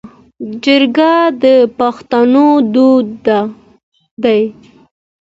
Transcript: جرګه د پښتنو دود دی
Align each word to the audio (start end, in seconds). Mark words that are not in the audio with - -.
جرګه 0.63 1.13
د 1.41 1.45
پښتنو 1.77 2.47
دود 2.73 3.07
دی 4.23 4.41